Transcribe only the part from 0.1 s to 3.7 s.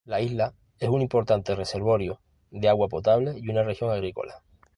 isla es un importante reservorio de agua potable y una